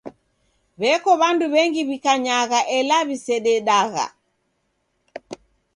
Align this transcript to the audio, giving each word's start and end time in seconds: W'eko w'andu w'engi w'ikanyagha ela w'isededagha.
W'eko 0.79 1.11
w'andu 1.19 1.45
w'engi 1.53 1.81
w'ikanyagha 1.87 2.59
ela 2.77 2.97
w'isededagha. 3.07 4.05